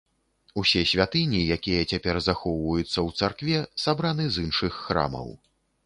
Усе 0.61 0.81
святыні, 0.91 1.41
якія 1.57 1.81
цяпер 1.93 2.15
захоўваюцца 2.29 2.89
ў 2.89 3.09
царкве, 3.21 3.57
сабраны 3.87 4.23
з 4.35 4.49
іншых 4.49 4.71
храмаў. 4.89 5.27